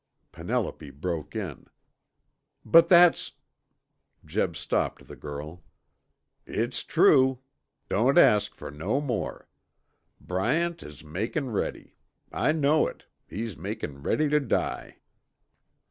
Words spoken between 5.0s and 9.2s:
the girl. "It's true. Don't ask fer no